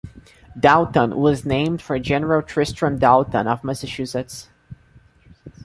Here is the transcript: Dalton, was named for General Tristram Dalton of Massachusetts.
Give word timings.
Dalton, 0.59 1.15
was 1.15 1.45
named 1.45 1.79
for 1.79 1.99
General 1.99 2.41
Tristram 2.41 2.97
Dalton 2.97 3.45
of 3.47 3.63
Massachusetts. 3.63 4.49